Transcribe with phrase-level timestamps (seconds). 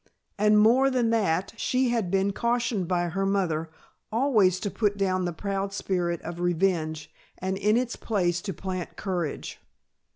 [0.39, 3.69] And more than that, she had been cautioned by her mother,
[4.11, 8.97] always to put down the proud spirit of revenge and in its place to plant
[8.97, 9.59] courage.